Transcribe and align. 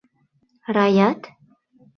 Раят? 0.75 1.21